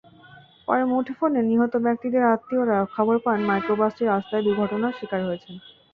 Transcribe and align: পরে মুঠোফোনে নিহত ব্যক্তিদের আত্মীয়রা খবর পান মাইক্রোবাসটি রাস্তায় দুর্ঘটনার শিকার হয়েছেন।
পরে 0.67 0.83
মুঠোফোনে 0.85 1.41
নিহত 1.43 1.73
ব্যক্তিদের 1.85 2.23
আত্মীয়রা 2.33 2.77
খবর 2.95 3.15
পান 3.25 3.39
মাইক্রোবাসটি 3.49 4.03
রাস্তায় 4.05 4.43
দুর্ঘটনার 4.45 4.97
শিকার 4.99 5.21
হয়েছেন। 5.27 5.55